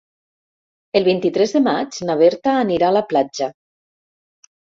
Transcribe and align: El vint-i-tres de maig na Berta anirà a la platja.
El 0.99 1.03
vint-i-tres 1.07 1.53
de 1.57 1.61
maig 1.65 1.99
na 2.07 2.15
Berta 2.23 2.55
anirà 2.63 2.89
a 2.89 2.97
la 2.99 3.05
platja. 3.13 3.51